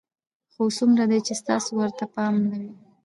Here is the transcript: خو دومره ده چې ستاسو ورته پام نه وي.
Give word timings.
خو 0.53 0.63
دومره 0.77 1.05
ده 1.11 1.17
چې 1.27 1.33
ستاسو 1.41 1.69
ورته 1.79 2.05
پام 2.13 2.33
نه 2.49 2.57
وي. 2.61 2.73